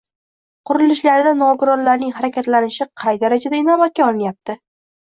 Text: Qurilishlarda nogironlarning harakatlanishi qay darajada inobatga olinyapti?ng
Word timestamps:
Qurilishlarda 0.69 1.33
nogironlarning 1.43 2.17
harakatlanishi 2.17 2.91
qay 3.05 3.25
darajada 3.27 3.65
inobatga 3.65 4.11
olinyapti?ng 4.13 4.65